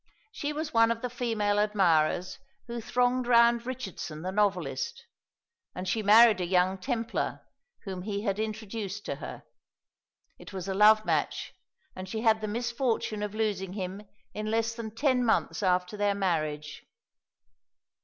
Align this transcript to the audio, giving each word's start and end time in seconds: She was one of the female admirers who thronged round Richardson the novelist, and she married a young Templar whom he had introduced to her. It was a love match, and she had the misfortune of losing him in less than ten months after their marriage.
She 0.31 0.51
was 0.51 0.73
one 0.73 0.89
of 0.89 1.03
the 1.03 1.11
female 1.11 1.59
admirers 1.59 2.39
who 2.65 2.81
thronged 2.81 3.27
round 3.27 3.67
Richardson 3.67 4.23
the 4.23 4.31
novelist, 4.31 5.05
and 5.75 5.87
she 5.87 6.01
married 6.01 6.41
a 6.41 6.45
young 6.47 6.79
Templar 6.79 7.45
whom 7.83 8.01
he 8.01 8.23
had 8.23 8.39
introduced 8.39 9.05
to 9.05 9.17
her. 9.17 9.43
It 10.39 10.53
was 10.53 10.67
a 10.67 10.73
love 10.73 11.05
match, 11.05 11.53
and 11.95 12.09
she 12.09 12.21
had 12.21 12.41
the 12.41 12.47
misfortune 12.47 13.21
of 13.21 13.35
losing 13.35 13.73
him 13.73 14.01
in 14.33 14.49
less 14.49 14.73
than 14.73 14.89
ten 14.95 15.23
months 15.23 15.61
after 15.61 15.95
their 15.95 16.15
marriage. 16.15 16.83